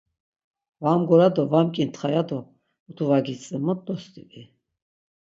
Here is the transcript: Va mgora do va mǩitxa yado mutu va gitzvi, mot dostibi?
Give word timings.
Va 0.85 0.91
mgora 0.99 1.27
do 1.35 1.43
va 1.51 1.59
mǩitxa 1.65 2.07
yado 2.15 2.39
mutu 2.85 3.03
va 3.09 3.17
gitzvi, 3.25 3.57
mot 3.65 3.79
dostibi? 3.85 4.41